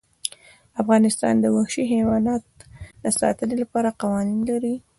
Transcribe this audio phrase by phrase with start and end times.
[0.81, 2.45] افغانستان د وحشي حیوانات
[3.03, 4.75] د ساتنې لپاره قوانین لري.